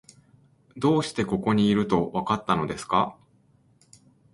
[0.75, 3.15] どうしてここにいると、わかったのですか？